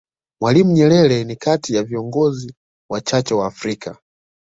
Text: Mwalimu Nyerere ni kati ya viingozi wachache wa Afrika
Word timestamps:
Mwalimu 0.41 0.71
Nyerere 0.73 1.23
ni 1.23 1.35
kati 1.35 1.73
ya 1.75 1.83
viingozi 1.83 2.55
wachache 2.89 3.33
wa 3.33 3.47
Afrika 3.47 3.97